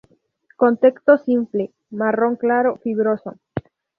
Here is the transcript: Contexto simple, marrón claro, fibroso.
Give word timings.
Contexto 0.55 1.19
simple, 1.19 1.63
marrón 1.91 2.35
claro, 2.35 2.79
fibroso. 2.83 3.33